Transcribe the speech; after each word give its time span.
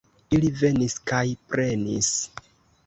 Ili 0.37 0.49
venis 0.61 0.95
kaj 1.11 1.23
prenis! 1.53 2.13